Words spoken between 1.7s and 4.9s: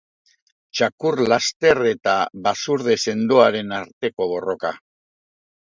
eta basurde sendoaren arteko borroka